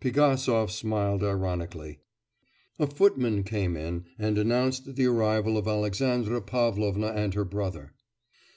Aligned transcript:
Pigasov 0.00 0.72
smiled 0.72 1.22
ironically. 1.22 2.00
A 2.80 2.88
footman 2.88 3.44
came 3.44 3.76
in 3.76 4.04
and 4.18 4.36
announced 4.36 4.96
the 4.96 5.06
arrival 5.06 5.56
of 5.56 5.68
Alexandra 5.68 6.42
Pavlovna 6.42 7.06
and 7.12 7.34
her 7.34 7.44
brother. 7.44 7.94